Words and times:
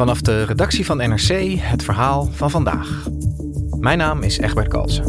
Vanaf 0.00 0.20
de 0.20 0.42
redactie 0.42 0.86
van 0.86 0.96
NRC 0.96 1.58
het 1.58 1.82
verhaal 1.82 2.28
van 2.32 2.50
vandaag. 2.50 3.06
Mijn 3.78 3.98
naam 3.98 4.22
is 4.22 4.38
Egbert 4.38 4.68
Kalsen. 4.68 5.04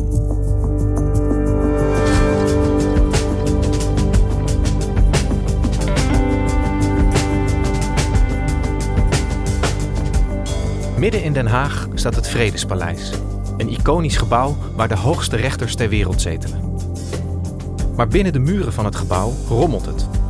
Midden 10.97 11.23
in 11.23 11.33
Den 11.33 11.47
Haag 11.47 11.87
staat 11.93 12.15
het 12.15 12.27
Vredespaleis. 12.27 13.11
Een 13.57 13.69
iconisch 13.69 14.17
gebouw 14.17 14.57
waar 14.75 14.87
de 14.87 14.97
hoogste 14.97 15.35
rechters 15.35 15.75
ter 15.75 15.89
wereld 15.89 16.21
zetelen. 16.21 16.75
Maar 17.95 18.07
binnen 18.07 18.33
de 18.33 18.39
muren 18.39 18.73
van 18.73 18.85
het 18.85 18.95
gebouw 18.95 19.33
rommelt 19.47 19.85
het. 19.85 20.20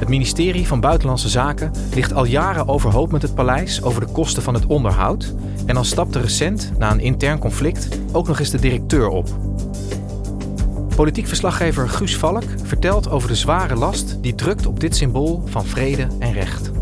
Het 0.00 0.08
ministerie 0.08 0.66
van 0.66 0.80
Buitenlandse 0.80 1.28
Zaken 1.28 1.72
ligt 1.94 2.14
al 2.14 2.24
jaren 2.24 2.68
overhoop 2.68 3.12
met 3.12 3.22
het 3.22 3.34
paleis 3.34 3.82
over 3.82 4.00
de 4.00 4.12
kosten 4.12 4.42
van 4.42 4.54
het 4.54 4.66
onderhoud. 4.66 5.34
En 5.66 5.74
dan 5.74 5.84
stapte 5.84 6.20
recent, 6.20 6.72
na 6.78 6.90
een 6.90 7.00
intern 7.00 7.38
conflict, 7.38 7.88
ook 8.12 8.26
nog 8.26 8.38
eens 8.38 8.50
de 8.50 8.60
directeur 8.60 9.08
op. 9.08 9.28
Politiek 10.96 11.26
verslaggever 11.26 11.88
Guus 11.88 12.16
Valk 12.16 12.44
vertelt 12.62 13.10
over 13.10 13.28
de 13.28 13.34
zware 13.34 13.74
last 13.74 14.18
die 14.22 14.34
drukt 14.34 14.66
op 14.66 14.80
dit 14.80 14.96
symbool 14.96 15.42
van 15.44 15.64
vrede 15.64 16.06
en 16.18 16.32
recht. 16.32 16.79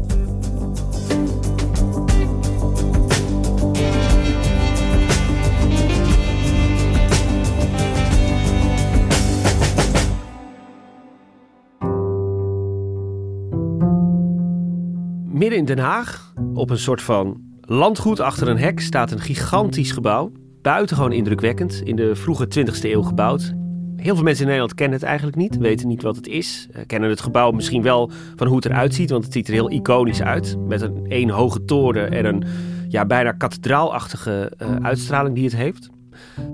Den 15.68 15.78
Haag, 15.78 16.32
op 16.54 16.70
een 16.70 16.78
soort 16.78 17.02
van 17.02 17.40
landgoed 17.60 18.20
achter 18.20 18.48
een 18.48 18.58
hek, 18.58 18.80
staat 18.80 19.10
een 19.10 19.20
gigantisch 19.20 19.92
gebouw. 19.92 20.32
Buitengewoon 20.62 21.12
indrukwekkend, 21.12 21.80
in 21.84 21.96
de 21.96 22.16
vroege 22.16 22.46
20e 22.58 22.82
eeuw 22.82 23.02
gebouwd. 23.02 23.52
Heel 23.96 24.14
veel 24.14 24.24
mensen 24.24 24.42
in 24.42 24.46
Nederland 24.46 24.74
kennen 24.74 24.98
het 24.98 25.06
eigenlijk 25.06 25.36
niet, 25.36 25.56
weten 25.56 25.88
niet 25.88 26.02
wat 26.02 26.16
het 26.16 26.26
is. 26.26 26.68
Uh, 26.70 26.82
kennen 26.86 27.10
het 27.10 27.20
gebouw 27.20 27.50
misschien 27.50 27.82
wel 27.82 28.10
van 28.36 28.46
hoe 28.46 28.56
het 28.56 28.64
eruit 28.64 28.94
ziet, 28.94 29.10
want 29.10 29.24
het 29.24 29.32
ziet 29.32 29.46
er 29.46 29.52
heel 29.52 29.70
iconisch 29.70 30.22
uit. 30.22 30.56
Met 30.58 30.80
een 30.80 31.06
één 31.08 31.28
hoge 31.28 31.64
toren 31.64 32.10
en 32.10 32.24
een 32.24 32.44
ja, 32.88 33.06
bijna 33.06 33.32
kathedraalachtige 33.32 34.52
uh, 34.62 34.76
uitstraling 34.82 35.34
die 35.34 35.44
het 35.44 35.56
heeft. 35.56 35.88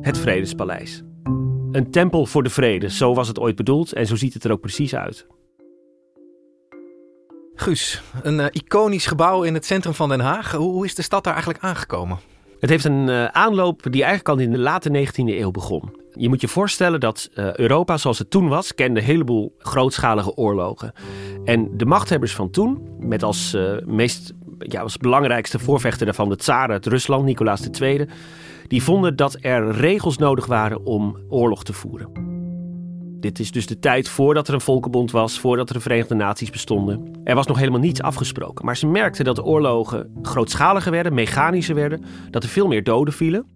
Het 0.01 0.19
Vredespaleis. 0.19 1.03
Een 1.73 1.91
tempel 1.91 2.27
voor 2.27 2.43
de 2.43 2.51
vrede, 2.51 2.91
zo 2.91 3.15
was 3.15 3.29
het 3.29 3.39
ooit 3.39 3.57
bedoeld 3.57 3.93
en 3.93 4.07
zo 4.07 4.17
ziet 4.17 4.35
het 4.35 4.45
er 4.45 4.53
ook 4.53 4.61
precies 4.61 4.95
uit. 4.95 5.27
Guus, 7.57 8.03
een 8.23 8.39
uh, 8.39 8.47
iconisch 8.51 9.07
gebouw 9.07 9.43
in 9.43 9.55
het 9.55 9.67
centrum 9.67 9.95
van 9.95 10.09
Den 10.09 10.21
Haag. 10.21 10.53
Hoe, 10.53 10.85
is 10.85 10.95
de 10.95 11.03
stad 11.03 11.25
daar 11.25 11.33
eigenlijk 11.33 11.65
aangekomen? 11.65 12.19
Het 12.61 12.71
heeft 12.71 12.85
een 12.85 13.09
uh, 13.09 13.25
aanloop 13.25 13.83
die 13.83 14.03
eigenlijk 14.03 14.29
al 14.29 14.45
in 14.45 14.51
de 14.51 14.59
late 14.59 15.07
19e 15.07 15.13
eeuw 15.15 15.51
begon. 15.51 15.97
Je 16.15 16.29
moet 16.29 16.41
je 16.41 16.49
voorstellen 16.49 17.01
dat 17.01 17.31
uh, 17.35 17.55
Europa 17.55 17.97
zoals 17.97 18.19
het 18.19 18.31
toen 18.31 18.49
was, 18.49 18.75
kende 18.75 19.01
een 19.01 19.07
heleboel 19.07 19.55
grootschalige 19.59 20.35
oorlogen. 20.37 20.93
En 21.45 21.77
de 21.77 21.87
machthebbers 21.87 22.35
van 22.35 22.51
toen, 22.51 22.97
met 22.99 23.23
als 23.23 23.57
meest 23.85 24.33
ja, 24.59 24.81
als 24.81 24.97
belangrijkste 24.97 25.59
voorvechter 25.59 26.07
daarvan 26.07 26.29
de 26.29 26.37
tsar 26.37 26.71
uit 26.71 26.87
Rusland, 26.87 27.25
Nicolaas 27.25 27.69
II, 27.81 28.09
die 28.69 28.83
vonden 28.83 29.17
dat 29.17 29.37
er 29.41 29.71
regels 29.71 30.19
nodig 30.19 30.47
waren 30.47 30.85
om 30.87 31.19
oorlog 31.29 31.65
te 31.65 31.73
voeren. 31.73 32.34
Dit 33.25 33.39
is 33.39 33.51
dus 33.51 33.67
de 33.67 33.79
tijd 33.79 34.09
voordat 34.09 34.49
er 34.49 34.55
een 34.55 34.61
volkenbond 34.61 35.11
was, 35.11 35.39
voordat 35.39 35.69
er 35.69 35.75
de 35.75 35.81
Verenigde 35.81 36.15
Naties 36.15 36.51
bestonden. 36.51 37.21
Er 37.25 37.35
was 37.35 37.47
nog 37.47 37.59
helemaal 37.59 37.81
niets 37.81 38.03
afgesproken. 38.03 38.65
Maar 38.65 38.77
ze 38.77 38.87
merkten 38.87 39.25
dat 39.25 39.37
de 39.37 39.45
oorlogen 39.45 40.11
grootschaliger 40.23 40.91
werden, 40.91 41.15
mechanischer 41.15 41.75
werden, 41.75 42.05
dat 42.31 42.43
er 42.43 42.49
veel 42.49 42.67
meer 42.67 42.83
doden 42.83 43.15
vielen. 43.15 43.47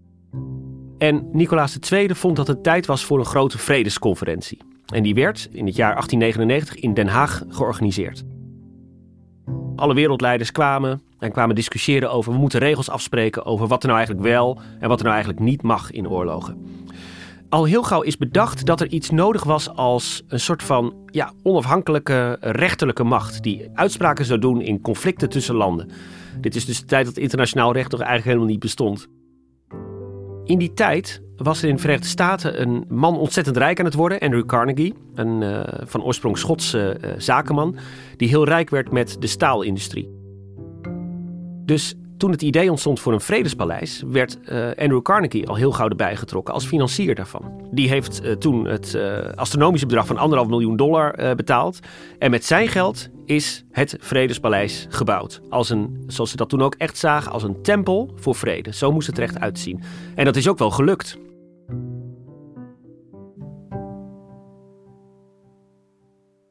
En 0.98 1.28
Nicolaas 1.32 1.78
II 1.90 2.14
vond 2.14 2.36
dat 2.36 2.46
het 2.46 2.62
tijd 2.62 2.86
was 2.86 3.04
voor 3.04 3.18
een 3.18 3.24
grote 3.24 3.58
vredesconferentie. 3.58 4.58
En 4.94 5.02
die 5.02 5.14
werd 5.14 5.48
in 5.52 5.66
het 5.66 5.76
jaar 5.76 5.92
1899 5.92 6.74
in 6.74 6.94
Den 6.94 7.08
Haag 7.08 7.42
georganiseerd. 7.48 8.24
Alle 9.76 9.94
wereldleiders 9.94 10.52
kwamen 10.52 11.02
en 11.18 11.32
kwamen 11.32 11.54
discussiëren 11.54 12.10
over 12.10 12.32
we 12.32 12.38
moeten 12.38 12.60
regels 12.60 12.90
afspreken 12.90 13.44
over 13.44 13.66
wat 13.66 13.82
er 13.82 13.88
nou 13.88 13.98
eigenlijk 13.98 14.28
wel 14.28 14.60
en 14.78 14.88
wat 14.88 14.98
er 14.98 15.04
nou 15.04 15.16
eigenlijk 15.16 15.44
niet 15.44 15.62
mag 15.62 15.90
in 15.90 16.08
oorlogen 16.08 16.78
al 17.48 17.64
heel 17.64 17.82
gauw 17.82 18.02
is 18.02 18.16
bedacht 18.16 18.66
dat 18.66 18.80
er 18.80 18.88
iets 18.88 19.10
nodig 19.10 19.44
was 19.44 19.68
als 19.70 20.22
een 20.28 20.40
soort 20.40 20.62
van 20.62 20.94
ja, 21.06 21.32
onafhankelijke 21.42 22.36
rechterlijke 22.40 23.04
macht. 23.04 23.42
Die 23.42 23.68
uitspraken 23.74 24.24
zou 24.24 24.38
doen 24.38 24.60
in 24.60 24.80
conflicten 24.80 25.28
tussen 25.28 25.54
landen. 25.54 25.90
Dit 26.40 26.54
is 26.54 26.64
dus 26.64 26.80
de 26.80 26.86
tijd 26.86 27.06
dat 27.06 27.16
internationaal 27.16 27.72
recht 27.72 27.90
nog 27.90 28.00
eigenlijk 28.00 28.28
helemaal 28.28 28.50
niet 28.50 28.60
bestond. 28.60 29.08
In 30.44 30.58
die 30.58 30.72
tijd 30.72 31.22
was 31.36 31.62
er 31.62 31.68
in 31.68 31.74
de 31.74 31.80
Verenigde 31.80 32.08
Staten 32.08 32.60
een 32.60 32.84
man 32.88 33.18
ontzettend 33.18 33.56
rijk 33.56 33.78
aan 33.78 33.84
het 33.84 33.94
worden, 33.94 34.18
Andrew 34.18 34.46
Carnegie, 34.46 34.94
een 35.14 35.42
uh, 35.42 35.62
van 35.84 36.02
oorsprong 36.02 36.38
Schotse 36.38 36.98
uh, 37.04 37.10
zakenman, 37.16 37.76
die 38.16 38.28
heel 38.28 38.44
rijk 38.44 38.70
werd 38.70 38.92
met 38.92 39.16
de 39.18 39.26
staalindustrie. 39.26 40.10
Dus 41.64 41.94
toen 42.18 42.30
het 42.30 42.42
idee 42.42 42.70
ontstond 42.70 43.00
voor 43.00 43.12
een 43.12 43.20
vredespaleis, 43.20 44.02
werd 44.06 44.38
uh, 44.44 44.66
Andrew 44.76 45.02
Carnegie 45.02 45.48
al 45.48 45.54
heel 45.54 45.72
gauw 45.72 45.88
erbij 45.88 46.16
getrokken 46.16 46.54
als 46.54 46.66
financier 46.66 47.14
daarvan. 47.14 47.68
Die 47.70 47.88
heeft 47.88 48.24
uh, 48.24 48.32
toen 48.32 48.66
het 48.66 48.94
uh, 48.94 49.18
astronomische 49.34 49.86
bedrag 49.86 50.06
van 50.06 50.16
anderhalf 50.16 50.48
miljoen 50.48 50.76
dollar 50.76 51.34
betaald. 51.36 51.78
En 52.18 52.30
met 52.30 52.44
zijn 52.44 52.68
geld 52.68 53.08
is 53.24 53.64
het 53.70 53.96
Vredespaleis 54.00 54.86
gebouwd. 54.88 55.40
Als 55.48 55.70
een, 55.70 56.04
zoals 56.06 56.30
ze 56.30 56.36
dat 56.36 56.48
toen 56.48 56.62
ook 56.62 56.74
echt 56.74 56.98
zagen, 56.98 57.32
als 57.32 57.42
een 57.42 57.62
tempel 57.62 58.10
voor 58.14 58.34
vrede. 58.34 58.74
Zo 58.74 58.92
moest 58.92 59.06
het 59.06 59.18
recht 59.18 59.40
uitzien. 59.40 59.82
En 60.14 60.24
dat 60.24 60.36
is 60.36 60.48
ook 60.48 60.58
wel 60.58 60.70
gelukt. 60.70 61.18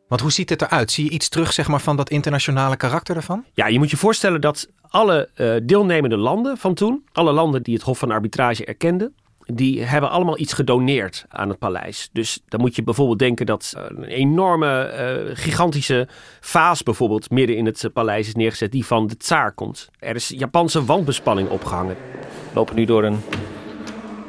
Want 0.08 0.22
hoe 0.22 0.32
ziet 0.32 0.50
het 0.50 0.62
eruit? 0.62 0.92
Zie 0.92 1.04
je 1.04 1.10
iets 1.10 1.30
terug 1.30 1.54
zeg 1.54 1.68
maar, 1.68 1.82
van 1.82 1.96
dat 1.96 2.10
internationale 2.10 2.78
karakter 2.78 3.16
ervan? 3.16 3.44
Ja, 3.54 3.68
je 3.68 3.78
moet 3.78 3.90
je 3.90 3.98
voorstellen 3.98 4.42
dat 4.42 4.70
alle 4.90 5.30
uh, 5.36 5.56
deelnemende 5.64 6.18
landen 6.18 6.58
van 6.58 6.74
toen, 6.74 7.04
alle 7.12 7.32
landen 7.32 7.64
die 7.64 7.74
het 7.74 7.84
Hof 7.84 8.00
van 8.00 8.12
Arbitrage 8.12 8.66
erkenden, 8.66 9.14
die 9.54 9.84
hebben 9.84 10.10
allemaal 10.10 10.40
iets 10.40 10.54
gedoneerd 10.54 11.26
aan 11.30 11.50
het 11.50 11.60
paleis. 11.60 12.10
Dus 12.12 12.40
dan 12.48 12.60
moet 12.60 12.76
je 12.76 12.84
bijvoorbeeld 12.84 13.20
denken 13.20 13.46
dat 13.46 13.74
een 13.76 14.04
enorme, 14.04 14.94
uh, 15.28 15.36
gigantische 15.36 16.08
vaas 16.40 16.84
bijvoorbeeld 16.84 17.30
midden 17.30 17.56
in 17.56 17.66
het 17.66 17.90
paleis 17.94 18.28
is 18.28 18.36
neergezet, 18.36 18.72
die 18.72 18.86
van 18.86 19.08
de 19.08 19.18
tsaar 19.18 19.52
komt. 19.52 19.90
Er 20.00 20.16
is 20.16 20.28
Japanse 20.28 20.86
wandbespanning 20.86 21.50
opgehangen. 21.50 21.96
We 22.22 22.54
lopen 22.54 22.76
nu 22.76 22.86
door 22.86 23.04
een 23.04 23.20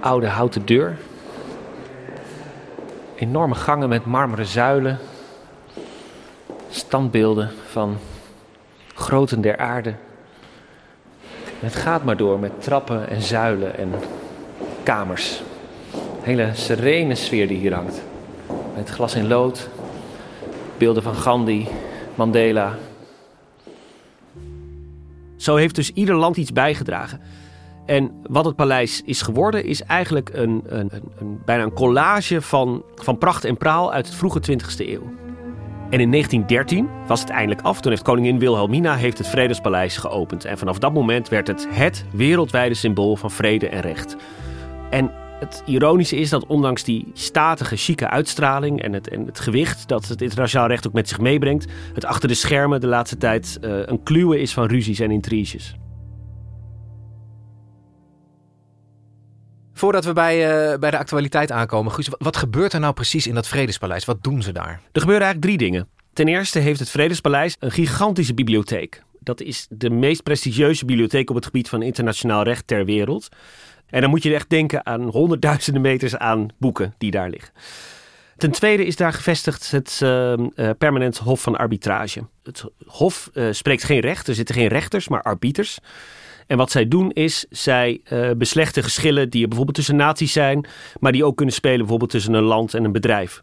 oude 0.00 0.27
houten 0.27 0.67
deur. 0.67 0.99
Enorme 3.17 3.55
gangen 3.55 3.88
met 3.88 4.05
marmeren 4.05 4.47
zuilen. 4.47 4.99
Standbeelden 6.71 7.50
van 7.70 7.97
groten 8.94 9.41
der 9.41 9.56
aarde. 9.56 9.94
Het 11.59 11.75
gaat 11.75 12.05
maar 12.05 12.17
door 12.17 12.38
met 12.38 12.62
trappen 12.62 13.09
en 13.09 13.23
zuilen 13.23 13.79
en 13.79 13.93
kamers. 14.82 15.43
Een 15.93 16.25
hele 16.25 16.50
serene 16.55 17.15
sfeer 17.15 17.49
die 17.49 17.59
hier 17.59 17.75
hangt. 17.75 18.03
Met 18.75 18.88
glas 18.88 19.15
in 19.15 19.26
lood, 19.26 19.69
beelden 20.76 21.03
van 21.03 21.15
Gandhi, 21.15 21.69
Mandela. 22.15 22.75
Zo 25.37 25.56
heeft 25.56 25.75
dus 25.75 25.93
ieder 25.93 26.14
land 26.14 26.37
iets 26.37 26.53
bijgedragen. 26.53 27.21
En 27.87 28.11
wat 28.23 28.44
het 28.44 28.56
paleis 28.56 29.03
is 29.05 29.23
geworden, 29.23 29.64
is 29.64 29.82
eigenlijk 29.82 30.31
een, 30.32 30.62
een, 30.67 30.91
een, 31.19 31.41
bijna 31.44 31.62
een 31.62 31.73
collage 31.73 32.43
van, 32.43 32.82
van 32.94 33.19
pracht 33.19 33.44
en 33.44 33.56
praal 33.56 33.93
uit 33.93 34.06
het 34.06 34.14
vroege 34.14 34.41
20e 34.41 34.87
eeuw. 34.88 35.27
En 35.90 36.00
in 36.00 36.11
1913 36.11 36.88
was 37.06 37.20
het 37.20 37.31
eindelijk 37.31 37.61
af. 37.61 37.81
Toen 37.81 37.90
heeft 37.90 38.02
koningin 38.02 38.38
Wilhelmina 38.38 38.94
heeft 38.94 39.19
het 39.19 39.26
Vredespaleis 39.26 39.96
geopend. 39.96 40.44
En 40.44 40.58
vanaf 40.58 40.79
dat 40.79 40.93
moment 40.93 41.29
werd 41.29 41.46
het 41.46 41.67
het 41.70 42.05
wereldwijde 42.12 42.75
symbool 42.75 43.17
van 43.17 43.31
vrede 43.31 43.69
en 43.69 43.81
recht. 43.81 44.17
En 44.90 45.11
Het 45.38 45.62
ironische 45.67 46.17
is 46.17 46.31
dat 46.31 46.46
ondanks 46.46 46.85
die 46.85 47.11
statige, 47.12 47.76
chique 47.76 48.08
uitstraling 48.08 48.82
en 48.82 48.93
het, 48.93 49.08
en 49.08 49.26
het 49.26 49.40
gewicht 49.40 49.88
dat 49.88 50.08
het 50.08 50.23
internationaal 50.23 50.69
recht 50.69 50.87
ook 50.87 50.93
met 50.93 51.08
zich 51.08 51.20
meebrengt, 51.20 51.67
het 51.94 52.05
achter 52.05 52.29
de 52.29 52.35
schermen 52.35 52.81
de 52.81 52.87
laatste 52.87 53.17
tijd 53.17 53.58
uh, 53.61 53.70
een 53.85 54.02
kluwe 54.02 54.40
is 54.40 54.52
van 54.52 54.67
ruzies 54.67 55.00
en 55.00 55.11
intriges. 55.11 55.76
Voordat 59.78 60.04
we 60.04 60.12
bij, 60.12 60.70
uh, 60.72 60.78
bij 60.78 60.90
de 60.90 60.98
actualiteit 60.98 61.52
aankomen, 61.52 61.92
Guus, 61.92 62.08
wat 62.19 62.36
gebeurt 62.36 62.72
er 62.72 62.80
nou 62.80 62.94
precies 62.94 63.26
in 63.26 63.34
dat 63.34 63.48
Vredespaleis? 63.48 64.04
Wat 64.04 64.22
doen 64.22 64.42
ze 64.42 64.52
daar? 64.52 64.80
Er 64.92 65.00
gebeuren 65.00 65.26
eigenlijk 65.26 65.40
drie 65.40 65.70
dingen. 65.70 65.88
Ten 66.12 66.28
eerste 66.28 66.58
heeft 66.58 66.80
het 66.80 66.90
Vredespaleis 66.90 67.56
een 67.58 67.70
gigantische 67.70 68.34
bibliotheek. 68.34 69.02
Dat 69.20 69.40
is 69.40 69.66
de 69.70 69.90
meest 69.90 70.22
prestigieuze 70.22 70.84
bibliotheek 70.84 71.30
op 71.30 71.36
het 71.36 71.44
gebied 71.44 71.69
van 71.69 71.82
internationaal 71.82 72.42
recht 72.42 72.66
ter 72.66 72.84
wereld. 72.84 73.28
En 73.86 74.00
dan 74.00 74.10
moet 74.10 74.22
je 74.22 74.34
echt 74.34 74.50
denken 74.50 74.86
aan 74.86 75.02
honderdduizenden 75.02 75.82
meters 75.82 76.16
aan 76.16 76.48
boeken 76.58 76.94
die 76.98 77.10
daar 77.10 77.30
liggen. 77.30 77.52
Ten 78.36 78.50
tweede 78.50 78.84
is 78.84 78.96
daar 78.96 79.12
gevestigd 79.12 79.70
het 79.70 80.00
uh, 80.02 80.34
Permanent 80.78 81.19
Hof 81.19 81.40
van 81.40 81.56
Arbitrage. 81.56 82.26
Het 82.42 82.64
Hof 82.86 83.30
uh, 83.34 83.52
spreekt 83.52 83.84
geen 83.84 84.00
recht, 84.00 84.28
er 84.28 84.34
zitten 84.34 84.54
geen 84.54 84.69
rechters, 84.69 85.08
maar 85.08 85.22
arbiters. 85.22 85.78
En 86.49 86.56
wat 86.56 86.71
zij 86.71 86.89
doen 86.89 87.11
is, 87.12 87.47
zij 87.50 88.00
uh, 88.12 88.31
beslechten 88.37 88.83
geschillen 88.83 89.31
die 89.31 89.43
er 89.43 89.49
bijvoorbeeld 89.49 89.77
tussen 89.77 89.97
naties 89.97 90.33
zijn, 90.33 90.67
maar 91.00 91.12
die 91.12 91.25
ook 91.25 91.37
kunnen 91.37 91.55
spelen 91.55 91.79
bijvoorbeeld 91.79 92.11
tussen 92.11 92.35
een 92.35 92.43
land 92.43 92.75
en 92.75 92.85
een 92.85 92.93
bedrijf. 92.93 93.41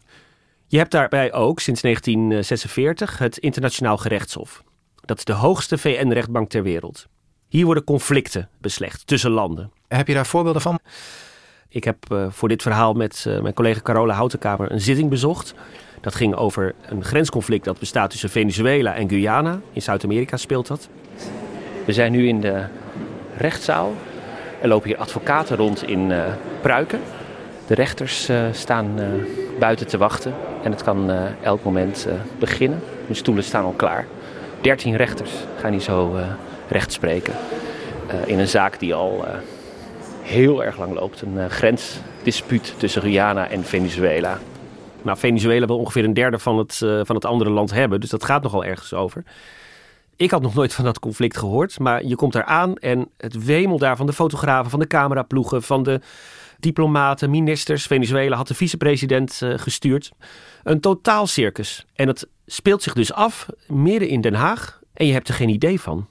Je 0.66 0.78
hebt 0.78 0.90
daarbij 0.90 1.32
ook 1.32 1.60
sinds 1.60 1.80
1946 1.80 3.18
het 3.18 3.38
Internationaal 3.38 3.96
Gerechtshof. 3.96 4.62
Dat 5.04 5.18
is 5.18 5.24
de 5.24 5.32
hoogste 5.32 5.78
VN-rechtbank 5.78 6.48
ter 6.48 6.62
wereld. 6.62 7.06
Hier 7.48 7.64
worden 7.64 7.84
conflicten 7.84 8.48
beslecht 8.60 9.06
tussen 9.06 9.30
landen. 9.30 9.70
Heb 9.88 10.08
je 10.08 10.14
daar 10.14 10.26
voorbeelden 10.26 10.62
van? 10.62 10.78
Ik 11.68 11.84
heb 11.84 11.96
uh, 12.12 12.26
voor 12.30 12.48
dit 12.48 12.62
verhaal 12.62 12.92
met 12.92 13.24
uh, 13.28 13.40
mijn 13.40 13.54
collega 13.54 13.80
Carola 13.80 14.14
Houtenkamer 14.14 14.72
een 14.72 14.80
zitting 14.80 15.10
bezocht. 15.10 15.54
Dat 16.00 16.14
ging 16.14 16.34
over 16.34 16.74
een 16.88 17.04
grensconflict 17.04 17.64
dat 17.64 17.78
bestaat 17.78 18.10
tussen 18.10 18.30
Venezuela 18.30 18.94
en 18.94 19.08
Guyana. 19.08 19.60
In 19.72 19.82
Zuid-Amerika 19.82 20.36
speelt 20.36 20.66
dat. 20.66 20.88
We 21.84 21.92
zijn 21.92 22.12
nu 22.12 22.28
in 22.28 22.40
de 22.40 22.64
rechtszaal. 23.38 23.92
Er 24.62 24.68
lopen 24.68 24.88
hier 24.88 24.98
advocaten 24.98 25.56
rond 25.56 25.88
in 25.88 26.10
uh, 26.10 26.22
pruiken. 26.60 27.00
De 27.66 27.74
rechters 27.74 28.30
staan 28.52 29.00
buiten 29.58 29.86
te 29.86 29.98
wachten 29.98 30.34
en 30.62 30.70
het 30.70 30.82
kan 30.82 31.10
elk 31.42 31.64
moment 31.64 32.08
beginnen. 32.38 32.82
De 33.06 33.14
stoelen 33.14 33.44
staan 33.44 33.64
al 33.64 33.74
klaar. 33.76 34.06
13 34.60 34.96
rechters 34.96 35.30
gaan 35.60 35.72
hier 35.72 35.80
zo 35.80 36.18
recht 36.68 36.92
spreken. 36.92 37.34
In 38.26 38.38
een 38.38 38.48
zaak 38.48 38.78
die 38.78 38.94
al 38.94 39.24
heel 40.22 40.64
erg 40.64 40.78
lang 40.78 40.94
loopt. 40.94 41.22
Een 41.22 41.50
grensdispuut 41.50 42.74
tussen 42.76 43.02
Guyana 43.02 43.48
en 43.48 43.64
Venezuela. 43.64 44.38
Nou, 45.02 45.18
Venezuela 45.18 45.66
wil 45.66 45.78
ongeveer 45.78 46.04
een 46.04 46.14
derde 46.14 46.38
van 46.38 46.58
het, 46.58 46.76
van 47.02 47.14
het 47.14 47.24
andere 47.24 47.50
land 47.50 47.72
hebben. 47.72 48.00
Dus 48.00 48.10
dat 48.10 48.24
gaat 48.24 48.42
nogal 48.42 48.64
ergens 48.64 48.94
over. 48.94 49.24
Ik 50.16 50.30
had 50.30 50.42
nog 50.42 50.54
nooit 50.54 50.74
van 50.74 50.84
dat 50.84 50.98
conflict 50.98 51.36
gehoord. 51.36 51.78
Maar 51.78 52.04
je 52.04 52.16
komt 52.16 52.32
daar 52.32 52.44
aan 52.44 52.76
en 52.76 53.08
het 53.16 53.44
wemel 53.44 53.78
daar 53.78 53.96
van 53.96 54.06
de 54.06 54.12
fotografen, 54.12 54.70
van 54.70 54.80
de 54.80 54.86
cameraploegen, 54.86 55.62
van 55.62 55.82
de 55.82 56.00
diplomaten, 56.58 57.30
ministers. 57.30 57.86
Venezuela 57.86 58.36
had 58.36 58.48
de 58.48 58.54
vicepresident 58.54 59.40
gestuurd. 59.42 60.12
Een 60.62 60.80
totaal 60.80 61.26
circus. 61.26 61.86
En 61.94 62.08
het 62.08 62.28
speelt 62.46 62.82
zich 62.82 62.92
dus 62.92 63.12
af 63.12 63.48
midden 63.66 64.08
in 64.08 64.20
Den 64.20 64.34
Haag. 64.34 64.80
En 64.92 65.06
je 65.06 65.12
hebt 65.12 65.28
er 65.28 65.34
geen 65.34 65.48
idee 65.48 65.80
van. 65.80 66.06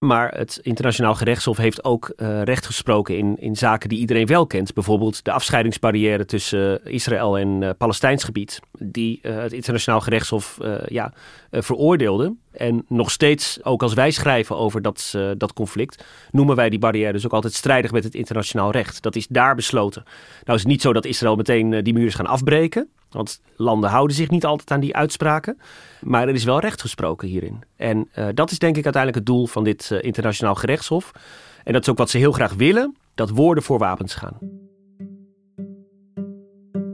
Maar 0.00 0.34
het 0.34 0.58
internationaal 0.62 1.14
gerechtshof 1.14 1.56
heeft 1.56 1.84
ook 1.84 2.12
uh, 2.16 2.42
recht 2.42 2.66
gesproken 2.66 3.16
in, 3.16 3.36
in 3.38 3.56
zaken 3.56 3.88
die 3.88 3.98
iedereen 3.98 4.26
wel 4.26 4.46
kent. 4.46 4.74
Bijvoorbeeld 4.74 5.24
de 5.24 5.32
afscheidingsbarrière 5.32 6.24
tussen 6.24 6.84
Israël 6.84 7.38
en 7.38 7.62
uh, 7.62 7.70
Palestijns 7.78 8.24
gebied. 8.24 8.60
Die 8.78 9.18
het 9.22 9.52
internationaal 9.52 10.00
gerechtshof 10.00 10.58
ja, 10.86 11.12
veroordeelde. 11.50 12.34
En 12.52 12.84
nog 12.88 13.10
steeds, 13.10 13.64
ook 13.64 13.82
als 13.82 13.94
wij 13.94 14.10
schrijven 14.10 14.56
over 14.56 14.82
dat, 14.82 15.18
dat 15.36 15.52
conflict, 15.52 16.04
noemen 16.30 16.56
wij 16.56 16.70
die 16.70 16.78
barrière 16.78 17.12
dus 17.12 17.24
ook 17.24 17.32
altijd 17.32 17.54
strijdig 17.54 17.92
met 17.92 18.04
het 18.04 18.14
internationaal 18.14 18.70
recht. 18.70 19.02
Dat 19.02 19.16
is 19.16 19.26
daar 19.26 19.54
besloten. 19.54 20.02
Nou 20.44 20.56
is 20.56 20.62
het 20.62 20.72
niet 20.72 20.82
zo 20.82 20.92
dat 20.92 21.04
Israël 21.04 21.36
meteen 21.36 21.82
die 21.82 21.94
muur 21.94 22.06
is 22.06 22.14
gaan 22.14 22.26
afbreken. 22.26 22.88
Want 23.10 23.40
landen 23.56 23.90
houden 23.90 24.16
zich 24.16 24.30
niet 24.30 24.44
altijd 24.44 24.70
aan 24.70 24.80
die 24.80 24.96
uitspraken. 24.96 25.58
Maar 26.00 26.28
er 26.28 26.34
is 26.34 26.44
wel 26.44 26.60
recht 26.60 26.80
gesproken 26.80 27.28
hierin. 27.28 27.62
En 27.76 28.08
uh, 28.18 28.28
dat 28.34 28.50
is 28.50 28.58
denk 28.58 28.76
ik 28.76 28.84
uiteindelijk 28.84 29.26
het 29.26 29.34
doel 29.34 29.46
van 29.46 29.64
dit 29.64 29.90
uh, 29.92 30.02
internationaal 30.02 30.54
gerechtshof. 30.54 31.12
En 31.64 31.72
dat 31.72 31.82
is 31.82 31.88
ook 31.88 31.98
wat 31.98 32.10
ze 32.10 32.18
heel 32.18 32.32
graag 32.32 32.54
willen: 32.54 32.96
dat 33.14 33.30
woorden 33.30 33.64
voor 33.64 33.78
wapens 33.78 34.14
gaan. 34.14 34.38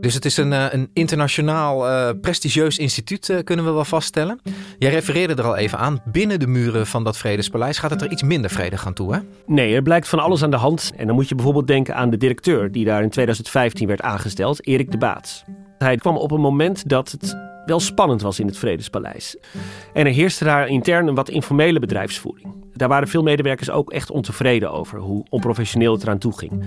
Dus 0.00 0.14
het 0.14 0.24
is 0.24 0.36
een, 0.36 0.52
uh, 0.52 0.64
een 0.70 0.90
internationaal 0.92 1.88
uh, 1.88 2.10
prestigieus 2.20 2.78
instituut, 2.78 3.28
uh, 3.28 3.38
kunnen 3.44 3.64
we 3.64 3.70
wel 3.70 3.84
vaststellen. 3.84 4.40
Jij 4.78 4.90
refereerde 4.90 5.34
er 5.34 5.48
al 5.48 5.56
even 5.56 5.78
aan. 5.78 6.02
Binnen 6.04 6.40
de 6.40 6.46
muren 6.46 6.86
van 6.86 7.04
dat 7.04 7.16
Vredespaleis 7.16 7.78
gaat 7.78 7.90
het 7.90 8.02
er 8.02 8.10
iets 8.10 8.22
minder 8.22 8.50
vredig 8.50 8.86
aan 8.86 8.94
toe, 8.94 9.14
hè? 9.14 9.20
Nee, 9.46 9.74
er 9.74 9.82
blijkt 9.82 10.08
van 10.08 10.18
alles 10.18 10.42
aan 10.42 10.50
de 10.50 10.56
hand. 10.56 10.92
En 10.96 11.06
dan 11.06 11.14
moet 11.14 11.28
je 11.28 11.34
bijvoorbeeld 11.34 11.66
denken 11.66 11.94
aan 11.94 12.10
de 12.10 12.16
directeur 12.16 12.72
die 12.72 12.84
daar 12.84 13.02
in 13.02 13.10
2015 13.10 13.86
werd 13.86 14.00
aangesteld, 14.02 14.66
Erik 14.66 14.90
de 14.90 14.98
Baats. 14.98 15.44
Hij 15.78 15.96
kwam 15.96 16.16
op 16.16 16.30
een 16.30 16.40
moment 16.40 16.88
dat 16.88 17.10
het 17.10 17.45
wel 17.66 17.80
spannend 17.80 18.22
was 18.22 18.40
in 18.40 18.46
het 18.46 18.58
Vredespaleis. 18.58 19.36
En 19.92 20.06
er 20.06 20.12
heerste 20.12 20.44
daar 20.44 20.68
intern 20.68 21.06
een 21.06 21.14
wat 21.14 21.28
informele 21.28 21.78
bedrijfsvoering. 21.78 22.54
Daar 22.72 22.88
waren 22.88 23.08
veel 23.08 23.22
medewerkers 23.22 23.70
ook 23.70 23.92
echt 23.92 24.10
ontevreden 24.10 24.72
over 24.72 24.98
hoe 24.98 25.24
onprofessioneel 25.28 25.92
het 25.92 26.02
eraan 26.02 26.18
toe 26.18 26.38
ging. 26.38 26.64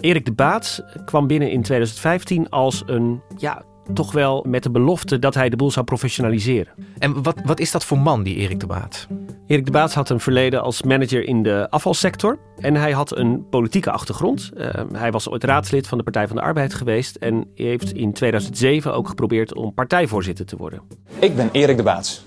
Erik 0.00 0.24
de 0.24 0.32
Baats 0.32 0.82
kwam 1.04 1.26
binnen 1.26 1.50
in 1.50 1.62
2015 1.62 2.48
als 2.48 2.82
een 2.86 3.20
ja, 3.36 3.62
toch 3.92 4.12
wel 4.12 4.44
met 4.48 4.62
de 4.62 4.70
belofte 4.70 5.18
dat 5.18 5.34
hij 5.34 5.48
de 5.48 5.56
boel 5.56 5.70
zou 5.70 5.84
professionaliseren. 5.84 6.72
En 6.98 7.22
wat, 7.22 7.36
wat 7.44 7.60
is 7.60 7.70
dat 7.70 7.84
voor 7.84 7.98
man, 7.98 8.22
die 8.22 8.36
Erik 8.36 8.60
de 8.60 8.66
Baat? 8.66 9.06
Erik 9.46 9.64
de 9.64 9.70
Baat 9.70 9.94
had 9.94 10.10
een 10.10 10.20
verleden 10.20 10.62
als 10.62 10.82
manager 10.82 11.24
in 11.24 11.42
de 11.42 11.66
afvalsector. 11.70 12.38
En 12.58 12.74
hij 12.74 12.92
had 12.92 13.16
een 13.16 13.48
politieke 13.50 13.90
achtergrond. 13.90 14.50
Uh, 14.56 14.68
hij 14.92 15.10
was 15.10 15.28
ooit 15.28 15.44
raadslid 15.44 15.86
van 15.86 15.98
de 15.98 16.04
Partij 16.04 16.26
van 16.26 16.36
de 16.36 16.42
Arbeid 16.42 16.74
geweest. 16.74 17.16
En 17.16 17.46
heeft 17.54 17.92
in 17.92 18.12
2007 18.12 18.94
ook 18.94 19.08
geprobeerd 19.08 19.54
om 19.54 19.74
partijvoorzitter 19.74 20.46
te 20.46 20.56
worden. 20.56 20.82
Ik 21.18 21.36
ben 21.36 21.48
Erik 21.52 21.76
de 21.76 21.82
Baats. 21.82 22.24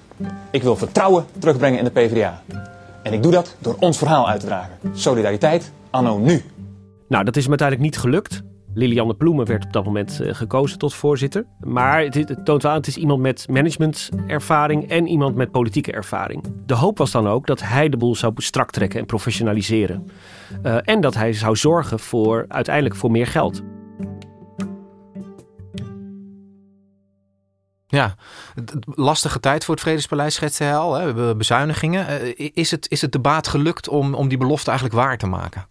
Ik 0.52 0.64
wil 0.64 0.76
vertrouwen 0.76 1.26
terugbrengen 1.40 1.80
in 1.80 1.86
de 1.86 1.92
PvdA. 1.92 2.42
En 3.04 3.14
ik 3.14 3.24
doe 3.24 3.32
dat 3.32 3.56
door 3.60 3.76
ons 3.80 3.98
verhaal 3.98 4.30
uit 4.30 4.40
te 4.40 4.46
dragen. 4.46 4.78
Solidariteit 4.94 5.72
anno 5.90 6.18
nu. 6.18 6.42
Nou, 7.08 7.24
dat 7.24 7.36
is 7.36 7.42
hem 7.42 7.50
uiteindelijk 7.50 7.90
niet 7.90 8.02
gelukt. 8.02 8.44
Lilianne 8.74 9.14
Ploemen 9.14 9.46
werd 9.46 9.66
op 9.66 9.74
dat 9.74 9.86
moment 9.86 10.20
uh, 10.22 10.34
gekozen 10.34 10.78
tot 10.78 10.94
voorzitter. 10.94 11.46
Maar 11.60 12.02
het, 12.02 12.46
toont 12.46 12.62
wel 12.62 12.72
aan, 12.72 12.78
het 12.78 12.88
is 12.88 12.98
iemand 12.98 13.22
met 13.22 13.48
managementervaring 13.50 14.90
en 14.90 15.08
iemand 15.08 15.36
met 15.36 15.52
politieke 15.52 15.92
ervaring. 15.92 16.44
De 16.66 16.74
hoop 16.74 16.98
was 16.98 17.12
dan 17.12 17.28
ook 17.28 17.48
dat 17.48 17.62
hij 17.62 17.90
de 17.90 17.98
boel 17.98 18.16
zou 18.16 18.34
strak 18.36 18.72
trekken 18.72 19.00
en 19.00 19.06
professionaliseren. 19.06 20.08
Uh, 20.64 20.78
en 20.82 21.02
dat 21.02 21.14
hij 21.14 21.34
zou 21.34 21.56
zorgen 21.56 22.00
voor 22.00 22.46
uiteindelijk 22.48 22.96
voor 22.96 23.12
meer 23.12 23.28
geld. 23.28 23.62
Ja, 27.88 28.16
lastige 28.86 29.40
tijd 29.40 29.66
voor 29.66 29.74
het 29.74 29.84
Vredespaleis 29.84 30.36
schetste 30.36 30.64
hij 30.64 30.76
al. 30.76 30.94
Hè. 30.94 31.00
We 31.00 31.06
hebben 31.06 31.38
bezuinigingen. 31.38 32.24
Uh, 32.40 32.50
is, 32.54 32.72
het, 32.72 32.90
is 32.90 33.02
het 33.02 33.12
de 33.12 33.20
baat 33.20 33.48
gelukt 33.48 33.88
om, 33.88 34.14
om 34.14 34.28
die 34.28 34.38
belofte 34.38 34.70
eigenlijk 34.70 35.00
waar 35.00 35.18
te 35.18 35.28
maken? 35.28 35.66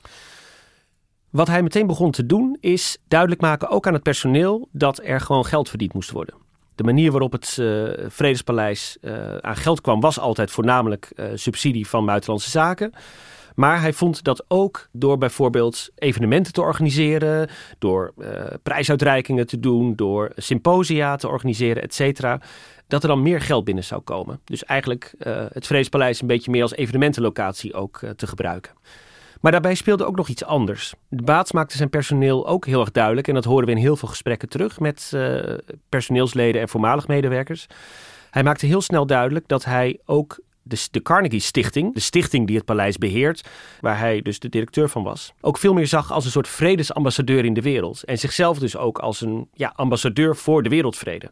Wat 1.31 1.47
hij 1.47 1.63
meteen 1.63 1.87
begon 1.87 2.11
te 2.11 2.27
doen 2.27 2.57
is 2.61 2.99
duidelijk 3.09 3.41
maken, 3.41 3.69
ook 3.69 3.87
aan 3.87 3.93
het 3.93 4.03
personeel, 4.03 4.69
dat 4.73 5.01
er 5.05 5.21
gewoon 5.21 5.45
geld 5.45 5.69
verdiend 5.69 5.93
moest 5.93 6.11
worden. 6.11 6.35
De 6.75 6.85
manier 6.85 7.11
waarop 7.11 7.33
het 7.33 7.57
uh, 7.61 7.89
Vredespaleis 8.09 8.97
uh, 9.01 9.37
aan 9.37 9.57
geld 9.57 9.81
kwam 9.81 10.01
was 10.01 10.19
altijd 10.19 10.51
voornamelijk 10.51 11.13
uh, 11.15 11.27
subsidie 11.35 11.89
van 11.89 12.07
buitenlandse 12.07 12.51
zaken. 12.51 12.93
Maar 13.55 13.81
hij 13.81 13.93
vond 13.93 14.25
dat 14.25 14.45
ook 14.49 14.89
door 14.93 15.19
bijvoorbeeld 15.19 15.91
evenementen 15.95 16.53
te 16.53 16.61
organiseren, 16.61 17.49
door 17.79 18.15
prijsuitreikingen 18.63 19.47
te 19.47 19.61
doen, 19.61 19.95
door 19.97 20.33
symposia 20.37 21.17
te 21.17 21.29
organiseren, 21.29 21.83
et 21.83 21.95
cetera, 21.95 22.41
dat 22.87 23.03
er 23.03 23.09
dan 23.09 23.23
meer 23.23 23.41
geld 23.41 23.65
binnen 23.65 23.85
zou 23.85 24.01
komen. 24.01 24.41
Dus 24.45 24.65
eigenlijk 24.65 25.15
het 25.53 25.67
Vredespaleis 25.67 26.21
een 26.21 26.27
beetje 26.27 26.51
meer 26.51 26.63
als 26.63 26.75
evenementenlocatie 26.75 27.75
ook 27.75 28.01
te 28.17 28.27
gebruiken. 28.27 28.73
Maar 29.40 29.52
daarbij 29.52 29.75
speelde 29.75 30.04
ook 30.04 30.16
nog 30.16 30.28
iets 30.28 30.44
anders. 30.44 30.94
De 31.09 31.23
Baats 31.23 31.52
maakte 31.52 31.76
zijn 31.76 31.90
personeel 31.90 32.47
ook 32.47 32.66
heel 32.66 32.80
erg 32.80 32.90
duidelijk, 32.90 33.28
en 33.28 33.35
dat 33.35 33.44
horen 33.44 33.66
we 33.66 33.70
in 33.70 33.76
heel 33.76 33.97
veel 33.97 34.09
gesprekken 34.09 34.49
terug 34.49 34.80
met 34.80 35.11
uh, 35.14 35.54
personeelsleden 35.88 36.61
en 36.61 36.68
voormalig 36.68 37.09
medewerkers. 37.09 37.66
Hij 38.30 38.42
maakte 38.42 38.66
heel 38.66 38.80
snel 38.80 39.06
duidelijk 39.06 39.49
dat 39.49 39.64
hij 39.64 39.99
ook 40.04 40.40
de, 40.62 40.87
de, 40.90 41.02
Carnegie 41.02 41.40
Stichting, 41.40 41.94
de 41.94 42.00
stichting 42.00 42.47
die 42.47 42.56
het 42.56 42.64
paleis 42.64 42.99
beheert, 42.99 43.49
waar 43.80 43.99
hij 43.99 44.23
dus 44.23 44.38
de 44.38 44.49
directeur 44.49 44.88
van 44.88 45.02
was, 45.02 45.32
ook 45.40 45.59
veel 45.59 45.75
meer 45.75 45.87
zag 45.87 46.12
als 46.12 46.25
een 46.25 46.30
soort 46.30 46.49
vredesambassadeur 46.49 47.44
in 47.44 47.54
de 47.54 47.62
wereld. 47.62 48.04
En 48.04 48.18
zichzelf 48.18 48.59
dus 48.59 48.76
ook 48.76 48.99
als 48.99 49.20
een 49.20 49.49
ja, 49.52 49.73
ambassadeur 49.76 50.37
voor 50.37 50.62
de 50.62 50.68
wereldvrede. 50.68 51.30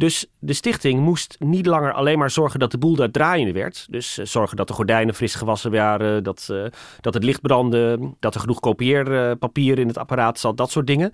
Dus 0.00 0.26
de 0.38 0.52
stichting 0.52 1.00
moest 1.00 1.36
niet 1.38 1.66
langer 1.66 1.92
alleen 1.92 2.18
maar 2.18 2.30
zorgen 2.30 2.60
dat 2.60 2.70
de 2.70 2.78
boel 2.78 2.94
daar 2.96 3.10
draaiende 3.10 3.52
werd. 3.52 3.86
Dus 3.90 4.18
eh, 4.18 4.26
zorgen 4.26 4.56
dat 4.56 4.68
de 4.68 4.74
gordijnen 4.74 5.14
fris 5.14 5.34
gewassen 5.34 5.70
waren, 5.70 6.24
dat, 6.24 6.48
uh, 6.50 6.64
dat 7.00 7.14
het 7.14 7.24
licht 7.24 7.40
brandde, 7.40 7.98
dat 8.20 8.34
er 8.34 8.40
genoeg 8.40 8.60
kopieerpapier 8.60 9.78
in 9.78 9.86
het 9.86 9.98
apparaat 9.98 10.38
zat, 10.38 10.56
dat 10.56 10.70
soort 10.70 10.86
dingen. 10.86 11.12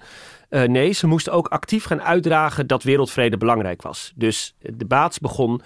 Uh, 0.51 0.63
nee, 0.63 0.93
ze 0.93 1.07
moesten 1.07 1.33
ook 1.33 1.49
actief 1.49 1.85
gaan 1.85 2.03
uitdragen 2.03 2.67
dat 2.67 2.83
wereldvrede 2.83 3.37
belangrijk 3.37 3.83
was. 3.83 4.13
Dus 4.15 4.55
de 4.59 4.87
baats 4.87 5.19
begon 5.19 5.61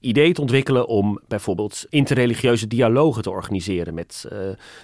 idee 0.00 0.32
te 0.32 0.40
ontwikkelen 0.40 0.86
om 0.86 1.20
bijvoorbeeld 1.28 1.86
interreligieuze 1.88 2.66
dialogen 2.66 3.22
te 3.22 3.30
organiseren 3.30 3.94
met, 3.94 4.28
uh, 4.32 4.38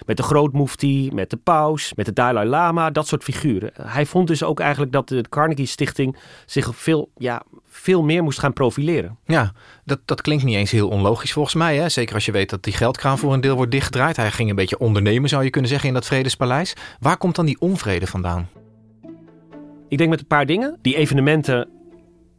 met 0.05 0.17
de 0.17 0.23
grootmoefti, 0.23 1.09
met 1.13 1.29
de 1.29 1.37
paus, 1.37 1.93
met 1.93 2.05
de 2.05 2.13
Dalai 2.13 2.49
Lama, 2.49 2.91
dat 2.91 3.07
soort 3.07 3.23
figuren. 3.23 3.71
Hij 3.81 4.05
vond 4.05 4.27
dus 4.27 4.43
ook 4.43 4.59
eigenlijk 4.59 4.91
dat 4.91 5.07
de 5.07 5.23
Carnegie 5.29 5.65
Stichting 5.65 6.17
zich 6.45 6.75
veel, 6.75 7.09
ja, 7.17 7.43
veel 7.69 8.03
meer 8.03 8.23
moest 8.23 8.39
gaan 8.39 8.53
profileren. 8.53 9.17
Ja, 9.25 9.53
dat, 9.83 9.99
dat 10.05 10.21
klinkt 10.21 10.43
niet 10.43 10.55
eens 10.55 10.71
heel 10.71 10.89
onlogisch 10.89 11.33
volgens 11.33 11.55
mij. 11.55 11.77
Hè? 11.77 11.89
Zeker 11.89 12.15
als 12.15 12.25
je 12.25 12.31
weet 12.31 12.49
dat 12.49 12.63
die 12.63 12.73
geldkraan 12.73 13.17
voor 13.17 13.33
een 13.33 13.41
deel 13.41 13.55
wordt 13.55 13.71
dichtgedraaid. 13.71 14.15
Hij 14.15 14.31
ging 14.31 14.49
een 14.49 14.55
beetje 14.55 14.79
ondernemen, 14.79 15.29
zou 15.29 15.43
je 15.43 15.49
kunnen 15.49 15.69
zeggen, 15.69 15.87
in 15.87 15.93
dat 15.93 16.05
Vredespaleis. 16.05 16.73
Waar 16.99 17.17
komt 17.17 17.35
dan 17.35 17.45
die 17.45 17.59
onvrede 17.59 18.07
vandaan? 18.07 18.49
Ik 19.87 19.97
denk 19.97 20.09
met 20.09 20.19
een 20.19 20.27
paar 20.27 20.45
dingen. 20.45 20.77
Die 20.81 20.95
evenementen 20.95 21.69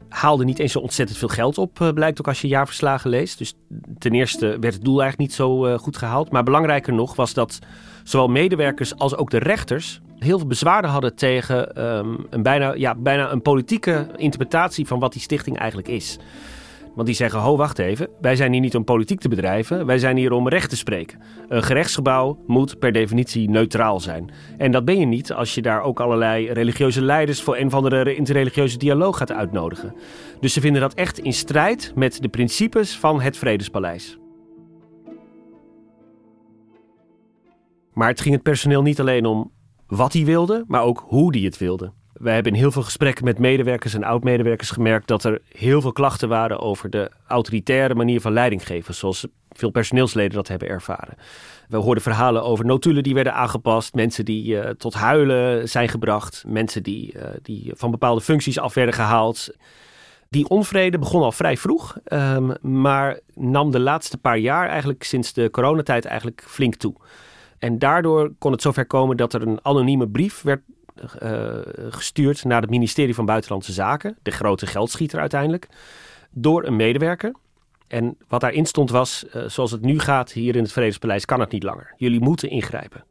haalde 0.08 0.44
niet 0.44 0.58
eens 0.58 0.72
zo 0.72 0.78
ontzettend 0.78 1.18
veel 1.18 1.28
geld 1.28 1.58
op, 1.58 1.80
eh, 1.80 1.88
blijkt 1.90 2.20
ook 2.20 2.28
als 2.28 2.40
je 2.40 2.48
jaarverslagen 2.48 3.10
leest. 3.10 3.38
Dus 3.38 3.54
ten 3.98 4.12
eerste 4.12 4.46
werd 4.46 4.74
het 4.74 4.84
doel 4.84 5.00
eigenlijk 5.00 5.30
niet 5.30 5.38
zo 5.38 5.66
uh, 5.66 5.78
goed 5.78 5.96
gehaald. 5.96 6.30
Maar 6.30 6.42
belangrijker 6.42 6.92
nog 6.92 7.16
was 7.16 7.34
dat 7.34 7.58
zowel 8.04 8.28
medewerkers 8.28 8.96
als 8.96 9.16
ook 9.16 9.30
de 9.30 9.38
rechters 9.38 10.00
heel 10.18 10.38
veel 10.38 10.46
bezwaren 10.46 10.90
hadden 10.90 11.14
tegen 11.14 11.84
um, 11.84 12.26
een 12.30 12.42
bijna, 12.42 12.74
ja, 12.74 12.94
bijna 12.94 13.30
een 13.30 13.42
politieke 13.42 14.06
interpretatie 14.16 14.86
van 14.86 14.98
wat 14.98 15.12
die 15.12 15.22
stichting 15.22 15.58
eigenlijk 15.58 15.88
is. 15.88 16.18
Want 16.96 17.08
die 17.08 17.16
zeggen, 17.16 17.40
ho, 17.40 17.56
wacht 17.56 17.78
even. 17.78 18.08
Wij 18.20 18.36
zijn 18.36 18.52
hier 18.52 18.60
niet 18.60 18.76
om 18.76 18.84
politiek 18.84 19.20
te 19.20 19.28
bedrijven. 19.28 19.86
Wij 19.86 19.98
zijn 19.98 20.16
hier 20.16 20.32
om 20.32 20.48
recht 20.48 20.70
te 20.70 20.76
spreken. 20.76 21.20
Een 21.48 21.62
gerechtsgebouw 21.62 22.38
moet 22.46 22.78
per 22.78 22.92
definitie 22.92 23.50
neutraal 23.50 24.00
zijn. 24.00 24.30
En 24.58 24.70
dat 24.70 24.84
ben 24.84 24.98
je 24.98 25.06
niet 25.06 25.32
als 25.32 25.54
je 25.54 25.62
daar 25.62 25.82
ook 25.82 26.00
allerlei 26.00 26.52
religieuze 26.52 27.02
leiders... 27.02 27.42
voor 27.42 27.56
een 27.56 27.66
of 27.66 27.74
andere 27.74 28.14
interreligieuze 28.14 28.78
dialoog 28.78 29.16
gaat 29.16 29.32
uitnodigen. 29.32 29.94
Dus 30.40 30.52
ze 30.52 30.60
vinden 30.60 30.80
dat 30.80 30.94
echt 30.94 31.18
in 31.18 31.32
strijd 31.32 31.92
met 31.94 32.22
de 32.22 32.28
principes 32.28 32.98
van 32.98 33.20
het 33.20 33.36
Vredespaleis. 33.36 34.18
Maar 37.92 38.08
het 38.08 38.20
ging 38.20 38.34
het 38.34 38.42
personeel 38.42 38.82
niet 38.82 39.00
alleen 39.00 39.26
om 39.26 39.52
wat 39.86 40.12
hij 40.12 40.24
wilde, 40.24 40.64
maar 40.66 40.82
ook 40.82 41.04
hoe 41.06 41.36
hij 41.36 41.44
het 41.44 41.58
wilde. 41.58 41.92
Wij 42.18 42.34
hebben 42.34 42.52
in 42.52 42.58
heel 42.58 42.70
veel 42.70 42.82
gesprekken 42.82 43.24
met 43.24 43.38
medewerkers 43.38 43.94
en 43.94 44.04
oud-medewerkers 44.04 44.70
gemerkt 44.70 45.08
dat 45.08 45.24
er 45.24 45.40
heel 45.48 45.80
veel 45.80 45.92
klachten 45.92 46.28
waren 46.28 46.60
over 46.60 46.90
de 46.90 47.10
autoritaire 47.26 47.94
manier 47.94 48.20
van 48.20 48.32
leiding 48.32 48.66
geven, 48.66 48.94
zoals 48.94 49.26
veel 49.50 49.70
personeelsleden 49.70 50.36
dat 50.36 50.48
hebben 50.48 50.68
ervaren. 50.68 51.16
We 51.68 51.76
hoorden 51.76 52.02
verhalen 52.02 52.42
over 52.42 52.64
notulen 52.64 53.02
die 53.02 53.14
werden 53.14 53.34
aangepast, 53.34 53.94
mensen 53.94 54.24
die 54.24 54.54
uh, 54.54 54.68
tot 54.68 54.94
huilen 54.94 55.68
zijn 55.68 55.88
gebracht, 55.88 56.44
mensen 56.46 56.82
die, 56.82 57.14
uh, 57.16 57.22
die 57.42 57.72
van 57.74 57.90
bepaalde 57.90 58.20
functies 58.20 58.58
af 58.58 58.74
werden 58.74 58.94
gehaald. 58.94 59.56
Die 60.28 60.48
onvrede 60.48 60.98
begon 60.98 61.22
al 61.22 61.32
vrij 61.32 61.56
vroeg, 61.56 61.96
um, 62.12 62.52
maar 62.60 63.20
nam 63.34 63.70
de 63.70 63.80
laatste 63.80 64.18
paar 64.18 64.38
jaar, 64.38 64.68
eigenlijk 64.68 65.02
sinds 65.02 65.32
de 65.32 65.50
coronatijd, 65.50 66.04
eigenlijk 66.04 66.44
flink 66.46 66.74
toe. 66.74 66.94
En 67.58 67.78
daardoor 67.78 68.32
kon 68.38 68.52
het 68.52 68.62
zover 68.62 68.86
komen 68.86 69.16
dat 69.16 69.34
er 69.34 69.42
een 69.42 69.58
anonieme 69.62 70.08
brief 70.08 70.42
werd 70.42 70.60
gestuurd 71.90 72.44
naar 72.44 72.60
het 72.60 72.70
ministerie 72.70 73.14
van 73.14 73.26
Buitenlandse 73.26 73.72
Zaken, 73.72 74.16
de 74.22 74.30
grote 74.30 74.66
geldschieter 74.66 75.20
uiteindelijk, 75.20 75.68
door 76.30 76.64
een 76.64 76.76
medewerker. 76.76 77.34
En 77.88 78.16
wat 78.28 78.40
daarin 78.40 78.66
stond 78.66 78.90
was, 78.90 79.24
uh, 79.36 79.48
zoals 79.48 79.70
het 79.70 79.82
nu 79.82 79.98
gaat 79.98 80.32
hier 80.32 80.56
in 80.56 80.62
het 80.62 80.72
Vredespaleis, 80.72 81.24
kan 81.24 81.40
het 81.40 81.50
niet 81.50 81.62
langer. 81.62 81.94
Jullie 81.96 82.20
moeten 82.20 82.50
ingrijpen. 82.50 83.04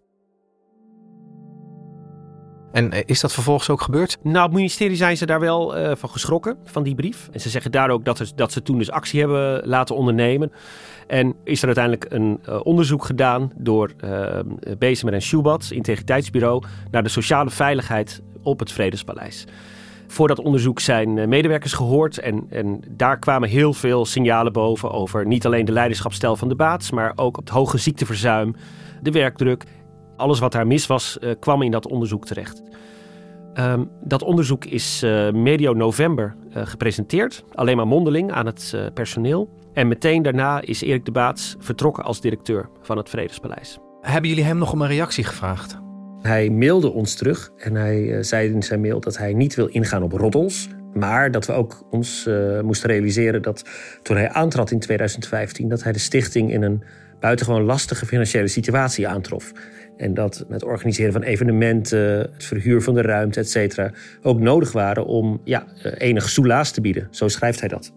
En 2.75 3.05
is 3.05 3.20
dat 3.20 3.34
vervolgens 3.34 3.70
ook 3.70 3.82
gebeurd? 3.82 4.17
Nou, 4.22 4.38
op 4.38 4.44
het 4.44 4.53
ministerie 4.53 4.96
zijn 4.96 5.17
ze 5.17 5.25
daar 5.25 5.39
wel 5.39 5.77
uh, 5.77 5.91
van 5.96 6.10
geschrokken, 6.10 6.58
van 6.63 6.84
die 6.84 6.96
brief. 6.96 7.29
En 7.32 7.39
ze 7.39 7.50
zeggen 7.50 7.72
daar 7.72 7.89
ook 7.89 8.05
dat, 8.05 8.20
er, 8.20 8.32
dat 8.36 8.51
ze 8.51 8.62
toen 8.62 8.77
dus 8.77 8.91
actie 8.91 9.20
hebben 9.20 9.67
laten 9.67 9.96
ondernemen. 9.96 10.51
En 11.08 11.36
is 11.44 11.60
er 11.60 11.65
uiteindelijk 11.65 12.05
een 12.10 12.39
uh, 12.50 12.60
onderzoek 12.63 13.05
gedaan 13.05 13.51
door 13.55 13.91
uh, 14.03 14.39
Bezemer 14.77 15.13
en 15.13 15.22
Schubat, 15.22 15.67
integriteitsbureau, 15.72 16.63
naar 16.91 17.03
de 17.03 17.10
sociale 17.10 17.50
veiligheid 17.50 18.22
op 18.41 18.60
het 18.60 18.72
Vredespaleis. 18.72 19.46
Voor 20.08 20.27
dat 20.27 20.39
onderzoek 20.39 20.79
zijn 20.79 21.29
medewerkers 21.29 21.74
gehoord 21.74 22.17
en, 22.17 22.46
en 22.50 22.82
daar 22.89 23.20
kwamen 23.20 23.50
heel 23.50 23.74
veel 23.74 24.05
signalen 24.05 24.53
boven 24.53 24.91
over 24.91 25.25
niet 25.25 25.46
alleen 25.46 25.65
de 25.65 25.72
leiderschapsstijl 25.72 26.36
van 26.36 26.48
de 26.50 26.55
baats, 26.55 26.91
maar 26.91 27.12
ook 27.15 27.36
het 27.36 27.50
hoge 27.50 27.77
ziekteverzuim, 27.77 28.55
de 29.01 29.12
werkdruk. 29.12 29.63
Alles 30.16 30.40
wat 30.40 30.52
daar 30.52 30.68
mis 30.68 30.88
was, 30.88 31.18
uh, 31.22 31.32
kwam 31.40 31.62
in 31.62 31.72
dat 31.72 31.88
onderzoek 31.88 32.26
terecht. 32.26 32.62
Um, 33.60 33.90
dat 34.04 34.22
onderzoek 34.22 34.66
is 34.66 35.04
uh, 35.04 35.32
medio 35.32 35.74
november 35.74 36.36
uh, 36.50 36.66
gepresenteerd, 36.66 37.44
alleen 37.54 37.78
maar 37.78 37.88
mondeling 37.88 38.32
aan 38.32 38.46
het 38.46 38.76
personeel. 38.94 39.50
En 39.74 39.88
meteen 39.88 40.22
daarna 40.22 40.62
is 40.62 40.82
Erik 40.82 41.06
de 41.06 41.12
Baats 41.12 41.56
vertrokken 41.60 42.04
als 42.04 42.22
directeur 42.22 42.70
van 42.82 42.98
het 42.98 43.10
Vredespaleis. 43.10 43.78
Hebben 44.02 44.30
jullie 44.30 44.46
hem 44.46 44.58
nog 44.58 44.72
om 44.72 44.82
een 44.82 44.88
reactie 44.88 45.24
gevraagd? 45.24 45.78
Hij 46.22 46.50
mailde 46.50 46.92
ons 46.92 47.16
terug 47.16 47.52
en 47.58 47.76
hij 47.76 48.24
zei 48.24 48.52
in 48.52 48.64
zijn 48.64 48.82
mail 48.82 49.00
dat 49.00 49.18
hij 49.18 49.34
niet 49.34 49.56
wil 49.56 49.68
ingaan 49.68 50.04
op 50.04 50.12
roddels. 50.12 50.68
Maar 50.94 51.32
dat 51.32 51.46
we 51.46 51.54
ook 51.54 51.84
ons 51.90 52.30
moesten 52.62 52.90
realiseren 52.90 53.42
dat 53.42 53.70
toen 54.02 54.16
hij 54.16 54.30
aantrad 54.30 54.72
in 54.72 54.80
2015, 54.80 55.70
dat 55.70 55.84
hij 55.84 55.92
de 55.92 56.00
stichting 56.00 56.52
in 56.52 56.62
een 56.62 56.84
buitengewoon 57.25 57.63
lastige 57.63 58.05
financiële 58.05 58.48
situatie 58.48 59.08
aantrof. 59.08 59.51
En 59.98 60.13
dat 60.13 60.46
het 60.50 60.63
organiseren 60.63 61.12
van 61.12 61.22
evenementen, 61.22 62.00
het 62.34 62.44
verhuur 62.44 62.82
van 62.82 62.94
de 62.94 63.01
ruimte, 63.01 63.39
et 63.39 63.50
cetera, 63.50 63.91
ook 64.22 64.39
nodig 64.39 64.72
waren 64.72 65.05
om 65.05 65.41
ja, 65.44 65.65
enig 65.98 66.29
soelaas 66.29 66.72
te 66.72 66.82
bieden. 66.82 67.08
Zo 67.12 67.27
schrijft 67.27 67.60
hij 67.60 67.70
dat. 67.70 67.94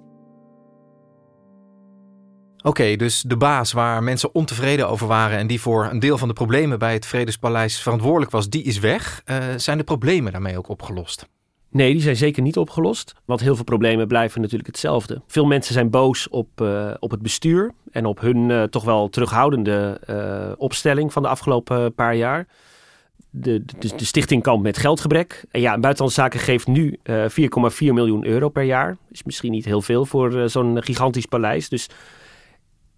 Oké, 2.63 2.97
dus 2.97 3.23
de 3.23 3.37
baas 3.37 3.73
waar 3.73 4.03
mensen 4.03 4.35
ontevreden 4.35 4.89
over 4.89 5.07
waren 5.07 5.39
en 5.39 5.47
die 5.47 5.61
voor 5.61 5.89
een 5.91 5.99
deel 5.99 6.19
van 6.19 6.29
de 6.29 6.35
problemen 6.35 6.79
bij 6.79 6.93
het 6.93 7.07
Vredespaleis 7.07 7.83
verantwoordelijk 7.83 8.31
was, 8.31 8.49
die 8.49 8.63
is 8.63 8.79
weg. 8.79 9.23
Uh, 9.25 9.37
zijn 9.57 9.79
de 9.79 9.85
problemen 9.85 10.33
daarmee 10.33 10.59
ook 10.59 10.69
opgelost? 10.69 11.29
Nee, 11.71 11.93
die 11.93 12.03
zijn 12.03 12.17
zeker 12.17 12.43
niet 12.43 12.57
opgelost. 12.57 13.15
Want 13.25 13.41
heel 13.41 13.55
veel 13.55 13.65
problemen 13.65 14.09
blijven 14.09 14.41
natuurlijk 14.41 14.69
hetzelfde. 14.69 15.23
Veel 15.27 15.47
mensen 15.47 15.75
zijn 15.75 15.91
boos 15.91 16.29
op, 16.29 16.61
uh, 16.61 16.95
op 16.99 17.11
het 17.11 17.23
bestuur 17.23 17.73
en 17.91 18.07
op 18.07 18.21
hun 18.21 18.49
uh, 18.49 18.63
toch 18.63 18.85
wel 18.85 19.09
terughoudende 19.09 20.01
uh, 20.11 20.53
opstelling 20.57 21.13
van 21.13 21.23
de 21.23 21.29
afgelopen 21.29 21.95
paar 21.95 22.15
jaar. 22.15 22.47
De, 23.31 23.65
de, 23.65 23.97
de, 23.97 24.05
stichting 24.05 24.43
kampt 24.43 24.63
met 24.63 24.79
geldgebrek. 24.79 25.45
En 25.51 25.61
ja, 25.61 25.79
Buitenlandse 25.79 26.21
Zaken 26.21 26.41
geeft 26.41 26.67
nu 26.67 26.99
4,4 27.03 27.07
miljoen 27.79 28.27
euro 28.27 28.49
per 28.49 28.63
jaar. 28.63 28.97
Is 29.11 29.23
misschien 29.23 29.51
niet 29.53 29.65
heel 29.65 29.83
veel 29.83 30.07
voor 30.07 30.51
zo'n 30.51 30.83
gigantisch 30.83 31.27
paleis. 31.27 31.69
Dus 31.69 31.89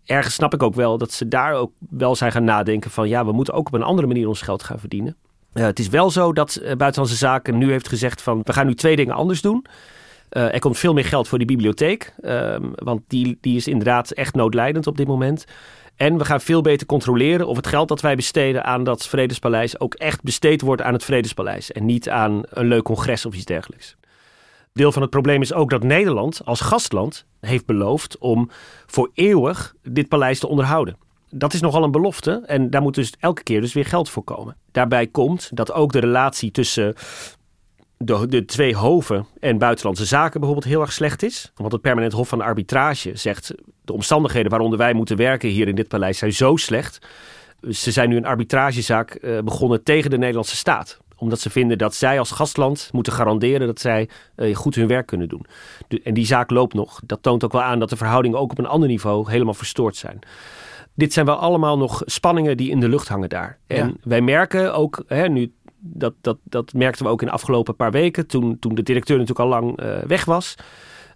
ergens 0.05 0.35
snap 0.35 0.55
ik 0.55 0.63
ook 0.63 0.75
wel 0.75 0.99
dat 0.99 1.13
ze 1.13 1.29
daar 1.29 1.55
ook 1.55 1.73
wel 1.91 2.17
zijn 2.17 2.33
gaan 2.33 2.45
nadenken 2.45 2.91
van... 2.91 3.09
ja, 3.09 3.25
we 3.25 3.33
moeten 3.33 3.55
ook 3.55 3.67
op 3.67 3.75
een 3.75 3.83
andere 3.83 4.07
manier 4.07 4.29
ons 4.29 4.43
geld 4.43 4.63
gaan 4.63 4.79
verdienen. 4.79 5.17
Uh, 5.55 5.65
het 5.65 5.79
is 5.79 5.89
wel 5.89 6.11
zo 6.11 6.33
dat 6.33 6.59
uh, 6.63 6.67
Buitenlandse 6.67 7.17
Zaken 7.17 7.59
nu 7.59 7.71
heeft 7.71 7.89
gezegd 7.89 8.23
van 8.23 8.41
we 8.45 8.53
gaan 8.53 8.67
nu 8.67 8.75
twee 8.75 8.97
dingen 8.97 9.15
anders 9.15 9.41
doen. 9.41 9.67
Uh, 10.33 10.55
er 10.55 10.59
komt 10.59 10.79
veel 10.79 10.93
meer 10.93 11.05
geld 11.05 11.29
voor 11.29 11.39
die 11.39 11.47
bibliotheek, 11.47 12.15
ehm, 12.23 12.69
want 12.75 13.01
die, 13.07 13.39
die 13.41 13.57
is 13.57 13.69
inderdaad 13.69 14.11
echt 14.11 14.35
noodlijdend 14.35 14.87
op 14.87 14.97
dit 14.97 15.07
moment. 15.07 15.45
En 15.97 16.19
we 16.19 16.25
gaan 16.25 16.41
veel 16.41 16.61
beter 16.61 16.87
controleren 16.87 17.47
of 17.47 17.57
het 17.57 17.67
geld 17.67 17.89
dat 17.89 18.01
wij 18.01 18.17
besteden 18.17 18.65
aan 18.65 18.85
dat 18.85 19.07
Vredespaleis 19.07 19.81
ook 19.81 19.95
echt 19.95 20.23
besteed 20.23 20.61
wordt 20.61 20.83
aan 20.83 20.93
het 20.93 21.05
Vredespaleis 21.05 21.73
en 21.73 21.87
niet 21.87 22.09
aan 22.09 22.43
een 22.51 22.67
leuk 22.67 22.83
congres 22.83 23.27
of 23.27 23.35
iets 23.35 23.45
dergelijks. 23.45 23.97
Deel 24.73 24.93
van 24.93 25.03
het 25.03 25.11
probleem 25.11 25.43
is 25.43 25.53
ook 25.53 25.71
dat 25.71 25.83
Nederland 25.83 26.41
als 26.45 26.61
gastland 26.61 27.27
heeft 27.41 27.67
beloofd 27.67 28.19
om 28.19 28.51
voor 28.87 29.11
eeuwig 29.15 29.75
dit 29.83 30.09
paleis 30.09 30.39
te 30.39 30.49
onderhouden 30.49 30.97
dat 31.31 31.53
is 31.53 31.61
nogal 31.61 31.83
een 31.85 31.91
belofte. 31.91 32.43
En 32.47 32.71
daar 32.71 32.83
moet 32.83 32.95
dus 32.95 33.13
elke 33.19 33.43
keer 33.43 33.61
dus 33.61 33.73
weer 33.73 33.85
geld 33.85 34.11
voor 34.11 34.25
komen. 34.25 34.57
Daarbij 34.73 35.07
komt 35.07 35.51
dat 35.53 35.73
ook 35.73 35.93
de 35.93 35.99
relatie 35.99 36.51
tussen 36.51 36.95
de, 37.97 38.27
de 38.27 38.45
twee 38.45 38.77
hoven 38.77 39.27
en 39.41 39.59
buitenlandse 39.59 40.05
zaken 40.05 40.41
bijvoorbeeld 40.41 40.73
heel 40.73 40.81
erg 40.81 40.93
slecht 40.93 41.23
is. 41.23 41.53
Want 41.55 41.73
het 41.73 41.81
permanent 41.81 42.13
hof 42.13 42.29
van 42.29 42.41
arbitrage 42.41 43.11
zegt... 43.15 43.55
de 43.85 43.93
omstandigheden 43.93 44.51
waaronder 44.51 44.79
wij 44.79 44.93
moeten 44.93 45.17
werken 45.17 45.49
hier 45.49 45.69
in 45.69 45.75
dit 45.75 45.89
paleis 45.89 46.19
zijn 46.19 46.33
zo 46.33 46.57
slecht. 46.57 46.99
Ze 47.71 47.91
zijn 47.91 48.09
nu 48.09 48.17
een 48.17 48.27
arbitragezaak 48.27 49.19
uh, 49.21 49.39
begonnen 49.39 49.83
tegen 49.83 50.11
de 50.11 50.19
Nederlandse 50.19 50.57
staat 50.57 50.99
omdat 51.17 51.41
ze 51.41 51.51
vinden 51.51 51.79
dat 51.79 51.95
zij 51.95 52.19
als 52.19 52.31
gastland 52.31 52.89
moeten 52.93 53.13
garanderen 53.13 53.67
dat 53.67 53.81
zij 53.81 54.09
uh, 54.37 54.57
goed 54.57 54.75
hun 54.75 54.87
werk 54.87 55.07
kunnen 55.07 55.29
doen. 55.29 55.47
En 56.05 56.15
die 56.15 56.27
zaak 56.27 56.51
loopt 56.51 56.75
nog. 56.75 57.01
Dat 57.07 57.23
toont 57.23 57.45
ook 57.45 57.53
wel 57.53 57.63
aan 57.63 57.79
dat 57.79 57.89
de 57.89 57.97
verhoudingen 57.97 58.39
ook 58.39 58.51
op 58.51 58.59
een 58.59 58.67
ander 58.67 58.89
niveau 58.89 59.31
helemaal 59.31 59.55
verstoord 59.55 59.97
zijn 59.97 60.19
dit 61.01 61.13
zijn 61.13 61.27
wel 61.27 61.37
allemaal 61.37 61.79
nog 61.79 62.03
spanningen 62.05 62.57
die 62.57 62.71
in 62.71 62.81
de 62.81 62.89
lucht 62.89 63.09
hangen 63.09 63.29
daar. 63.29 63.59
En 63.67 63.97
wij 64.03 64.21
merken 64.21 64.75
ook, 64.75 65.05
hè, 65.07 65.29
nu, 65.29 65.53
dat, 65.79 66.15
dat, 66.21 66.39
dat 66.43 66.73
merkten 66.73 67.05
we 67.05 67.11
ook 67.11 67.21
in 67.21 67.27
de 67.27 67.33
afgelopen 67.33 67.77
paar 67.77 67.91
weken, 67.91 68.27
toen, 68.27 68.59
toen 68.59 68.75
de 68.75 68.83
directeur 68.83 69.19
natuurlijk 69.19 69.47
al 69.47 69.61
lang 69.61 69.83
uh, 69.83 69.99
weg 70.07 70.25
was. 70.25 70.57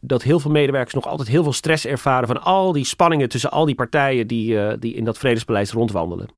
dat 0.00 0.22
heel 0.22 0.40
veel 0.40 0.50
medewerkers 0.50 0.94
nog 0.94 1.06
altijd 1.06 1.28
heel 1.28 1.42
veel 1.42 1.52
stress 1.52 1.86
ervaren 1.86 2.26
van 2.26 2.42
al 2.42 2.72
die 2.72 2.84
spanningen 2.84 3.28
tussen 3.28 3.50
al 3.50 3.64
die 3.64 3.74
partijen 3.74 4.26
die, 4.26 4.52
uh, 4.52 4.72
die 4.78 4.94
in 4.94 5.04
dat 5.04 5.18
Vredespaleis 5.18 5.72
rondwandelen. 5.72 6.28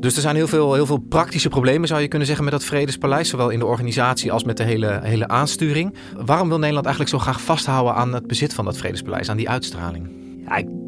Dus 0.00 0.16
er 0.16 0.22
zijn 0.22 0.36
heel 0.36 0.46
veel, 0.46 0.74
heel 0.74 0.86
veel 0.86 0.98
praktische 0.98 1.48
problemen, 1.48 1.88
zou 1.88 2.00
je 2.00 2.08
kunnen 2.08 2.26
zeggen, 2.26 2.44
met 2.44 2.54
dat 2.54 2.64
Vredespaleis. 2.64 3.28
Zowel 3.28 3.50
in 3.50 3.58
de 3.58 3.66
organisatie 3.66 4.32
als 4.32 4.44
met 4.44 4.56
de 4.56 4.62
hele, 4.62 5.00
hele 5.02 5.28
aansturing. 5.28 5.94
Waarom 6.24 6.48
wil 6.48 6.58
Nederland 6.58 6.86
eigenlijk 6.86 7.14
zo 7.16 7.22
graag 7.22 7.40
vasthouden 7.40 7.94
aan 7.94 8.14
het 8.14 8.26
bezit 8.26 8.54
van 8.54 8.64
dat 8.64 8.76
Vredespaleis, 8.76 9.30
aan 9.30 9.36
die 9.36 9.48
uitstraling? 9.48 10.21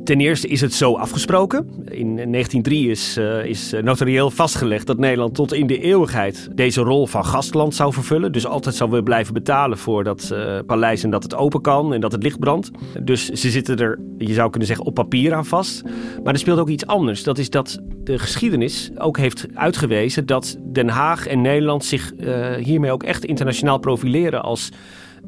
Ten 0.05 0.21
eerste 0.21 0.49
is 0.49 0.61
het 0.61 0.75
zo 0.75 0.95
afgesproken. 0.95 1.67
In 1.85 2.15
1903 2.15 2.91
is, 2.91 3.19
uh, 3.19 3.45
is 3.45 3.75
notarieel 3.83 4.31
vastgelegd 4.31 4.87
dat 4.87 4.99
Nederland 4.99 5.35
tot 5.35 5.53
in 5.53 5.67
de 5.67 5.79
eeuwigheid 5.79 6.49
deze 6.55 6.81
rol 6.81 7.07
van 7.07 7.25
gastland 7.25 7.75
zou 7.75 7.93
vervullen. 7.93 8.33
Dus 8.33 8.47
altijd 8.47 8.75
zou 8.75 8.91
we 8.91 9.03
blijven 9.03 9.35
betalen 9.35 9.79
voor 9.79 10.05
dat 10.05 10.31
uh, 10.33 10.59
paleis 10.67 11.03
en 11.05 11.11
dat 11.11 11.23
het 11.23 11.35
open 11.35 11.61
kan 11.61 11.95
en 11.95 12.01
dat 12.01 12.13
het 12.13 12.23
licht 12.23 12.39
brandt. 12.39 12.71
Dus 13.03 13.29
ze 13.29 13.51
zitten 13.51 13.77
er, 13.77 13.99
je 14.19 14.33
zou 14.33 14.51
kunnen 14.51 14.69
zeggen, 14.69 14.87
op 14.87 14.95
papier 14.95 15.35
aan 15.35 15.47
vast. 15.47 15.83
Maar 16.23 16.33
er 16.33 16.39
speelt 16.39 16.59
ook 16.59 16.69
iets 16.69 16.87
anders. 16.87 17.23
Dat 17.23 17.39
is 17.39 17.51
dat 17.51 17.79
de 18.03 18.19
geschiedenis 18.19 18.91
ook 18.97 19.19
heeft 19.19 19.47
uitgewezen 19.55 20.27
dat 20.27 20.57
Den 20.73 20.89
Haag 20.89 21.27
en 21.27 21.41
Nederland 21.41 21.85
zich 21.85 22.13
uh, 22.13 22.55
hiermee 22.55 22.93
ook 22.93 23.03
echt 23.03 23.25
internationaal 23.25 23.79
profileren 23.79 24.43
als 24.43 24.69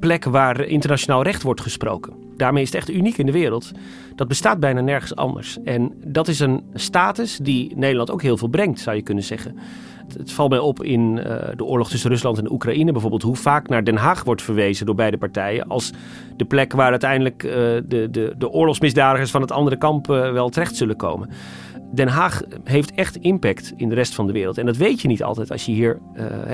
plek 0.01 0.25
waar 0.25 0.61
internationaal 0.61 1.23
recht 1.23 1.43
wordt 1.43 1.61
gesproken. 1.61 2.26
Daarmee 2.37 2.63
is 2.63 2.69
het 2.69 2.79
echt 2.79 2.91
uniek 2.91 3.19
in 3.19 3.27
de 3.27 3.33
wereld. 3.33 3.73
Dat 4.15 4.29
bestaat 4.29 4.61
bijna 4.61 4.81
nergens 4.81 5.17
anders. 5.17 5.59
En 5.65 5.93
dat 6.07 6.29
is 6.29 6.41
een 6.41 6.63
status 6.75 7.39
die 7.43 7.73
Nederland 7.77 8.11
ook 8.11 8.23
heel 8.23 8.37
veel 8.37 8.49
brengt, 8.49 8.81
zou 8.81 8.97
je 8.97 9.03
kunnen 9.03 9.25
zeggen. 9.25 9.57
Het 10.19 10.33
valt 10.33 10.51
mij 10.51 10.59
op 10.59 10.83
in 10.83 11.17
uh, 11.17 11.37
de 11.57 11.65
oorlog 11.65 11.91
tussen 11.91 12.11
Rusland 12.11 12.39
en 12.39 12.53
Oekraïne 12.53 12.93
bijvoorbeeld, 12.93 13.23
hoe 13.23 13.37
vaak 13.37 13.69
naar 13.69 13.85
Den 13.85 13.97
Haag 13.97 14.25
wordt 14.25 14.43
verwezen 14.43 14.87
door 14.87 14.95
beide 14.95 15.19
partijen 15.19 15.69
als 15.69 15.93
de 16.37 16.45
plek 16.45 16.73
waar 16.73 16.91
uiteindelijk 16.91 17.43
uh, 17.43 17.53
de, 17.53 18.09
de, 18.11 18.35
de 18.39 18.51
oorlogsmisdadigers 18.51 19.31
van 19.31 19.41
het 19.41 19.53
andere 19.53 19.77
kamp 19.77 20.11
uh, 20.11 20.33
wel 20.33 20.49
terecht 20.49 20.77
zullen 20.77 20.97
komen. 20.97 21.31
Den 21.93 22.09
Haag 22.09 22.43
heeft 22.65 22.95
echt 22.95 23.17
impact 23.17 23.73
in 23.77 23.89
de 23.89 23.95
rest 23.95 24.15
van 24.15 24.27
de 24.27 24.33
wereld. 24.33 24.59
En 24.59 24.67
dat 24.67 24.77
weet 24.77 25.01
je 25.01 25.09
niet 25.09 25.23
altijd 25.23 25.51
als 25.51 25.67
je 25.67 25.73
hier. 25.73 25.99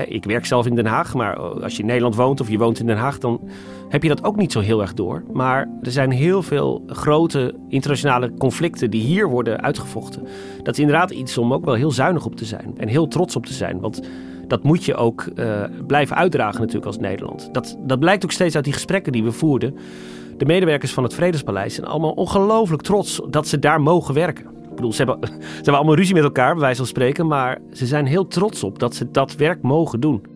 Ik 0.07 0.23
werk 0.23 0.45
zelf 0.45 0.65
in 0.65 0.75
Den 0.75 0.85
Haag, 0.85 1.13
maar 1.13 1.37
als 1.37 1.73
je 1.75 1.79
in 1.79 1.87
Nederland 1.87 2.15
woont 2.15 2.41
of 2.41 2.49
je 2.49 2.57
woont 2.57 2.79
in 2.79 2.85
Den 2.85 2.97
Haag, 2.97 3.17
dan 3.17 3.49
heb 3.89 4.03
je 4.03 4.09
dat 4.09 4.23
ook 4.23 4.35
niet 4.35 4.51
zo 4.51 4.59
heel 4.59 4.81
erg 4.81 4.93
door. 4.93 5.23
Maar 5.31 5.69
er 5.81 5.91
zijn 5.91 6.11
heel 6.11 6.43
veel 6.43 6.83
grote 6.87 7.55
internationale 7.69 8.33
conflicten 8.37 8.89
die 8.89 9.01
hier 9.01 9.29
worden 9.29 9.61
uitgevochten. 9.61 10.27
Dat 10.63 10.73
is 10.73 10.79
inderdaad 10.79 11.11
iets 11.11 11.37
om 11.37 11.53
ook 11.53 11.65
wel 11.65 11.73
heel 11.73 11.91
zuinig 11.91 12.25
op 12.25 12.35
te 12.35 12.45
zijn 12.45 12.73
en 12.77 12.87
heel 12.87 13.07
trots 13.07 13.35
op 13.35 13.45
te 13.45 13.53
zijn. 13.53 13.79
Want 13.79 14.01
dat 14.47 14.63
moet 14.63 14.83
je 14.83 14.95
ook 14.95 15.27
uh, 15.35 15.63
blijven 15.87 16.15
uitdragen 16.15 16.59
natuurlijk 16.59 16.85
als 16.85 16.97
Nederland. 16.97 17.49
Dat, 17.51 17.77
dat 17.79 17.99
blijkt 17.99 18.23
ook 18.23 18.31
steeds 18.31 18.55
uit 18.55 18.63
die 18.63 18.73
gesprekken 18.73 19.11
die 19.11 19.23
we 19.23 19.31
voerden. 19.31 19.75
De 20.37 20.45
medewerkers 20.45 20.93
van 20.93 21.03
het 21.03 21.13
Vredespaleis 21.13 21.75
zijn 21.75 21.87
allemaal 21.87 22.11
ongelooflijk 22.11 22.81
trots 22.81 23.21
dat 23.29 23.47
ze 23.47 23.59
daar 23.59 23.81
mogen 23.81 24.13
werken. 24.13 24.45
Ik 24.63 24.75
bedoel, 24.75 24.93
ze 24.93 25.03
hebben, 25.03 25.27
ze 25.29 25.55
hebben 25.55 25.73
allemaal 25.73 25.95
ruzie 25.95 26.15
met 26.15 26.23
elkaar, 26.23 26.51
bij 26.51 26.61
wijze 26.61 26.77
van 26.77 26.87
spreken. 26.87 27.27
Maar 27.27 27.59
ze 27.71 27.85
zijn 27.85 28.05
heel 28.05 28.27
trots 28.27 28.63
op 28.63 28.79
dat 28.79 28.95
ze 28.95 29.11
dat 29.11 29.35
werk 29.35 29.61
mogen 29.61 29.99
doen. 29.99 30.32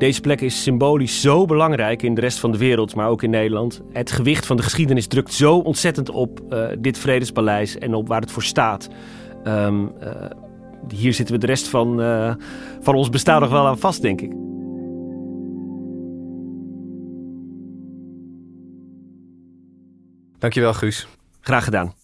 Deze 0.00 0.20
plek 0.20 0.40
is 0.40 0.62
symbolisch 0.62 1.20
zo 1.20 1.44
belangrijk 1.44 2.02
in 2.02 2.14
de 2.14 2.20
rest 2.20 2.38
van 2.38 2.52
de 2.52 2.58
wereld, 2.58 2.94
maar 2.94 3.08
ook 3.08 3.22
in 3.22 3.30
Nederland. 3.30 3.80
Het 3.92 4.10
gewicht 4.10 4.46
van 4.46 4.56
de 4.56 4.62
geschiedenis 4.62 5.06
drukt 5.06 5.32
zo 5.32 5.56
ontzettend 5.56 6.10
op 6.10 6.40
uh, 6.50 6.68
dit 6.78 6.98
Vredespaleis 6.98 7.78
en 7.78 7.94
op 7.94 8.08
waar 8.08 8.20
het 8.20 8.30
voor 8.30 8.42
staat. 8.42 8.88
Um, 9.44 9.92
uh, 10.02 10.10
hier 10.88 11.14
zitten 11.14 11.34
we 11.34 11.40
de 11.40 11.46
rest 11.46 11.68
van, 11.68 12.00
uh, 12.00 12.34
van 12.80 12.94
ons 12.94 13.10
bestaan 13.10 13.40
nog 13.40 13.50
wel 13.50 13.66
aan 13.66 13.78
vast, 13.78 14.02
denk 14.02 14.20
ik. 14.20 14.32
Dankjewel, 20.38 20.72
Guus. 20.74 21.08
Graag 21.40 21.64
gedaan. 21.64 21.94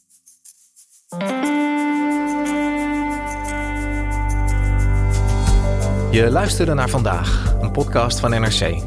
Je 6.10 6.30
luisterde 6.30 6.74
naar 6.74 6.88
vandaag, 6.88 7.55
podcast 7.76 8.20
van 8.20 8.30
NRC. 8.30 8.82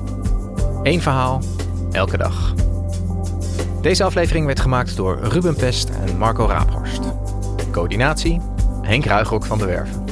Eén 0.83 1.01
verhaal, 1.01 1.41
elke 1.91 2.17
dag. 2.17 2.53
Deze 3.81 4.03
aflevering 4.03 4.45
werd 4.45 4.59
gemaakt 4.59 4.95
door 4.95 5.19
Ruben 5.21 5.55
Pest 5.55 5.89
en 5.89 6.17
Marco 6.17 6.45
Raaphorst. 6.47 7.01
Coördinatie, 7.71 8.41
Henk 8.81 9.05
Ruigrok 9.05 9.45
van 9.45 9.57
de 9.57 9.65
Werven. 9.65 10.05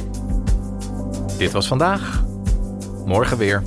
Dit 1.38 1.52
was 1.52 1.68
vandaag, 1.68 2.24
morgen 3.04 3.38
weer. 3.38 3.62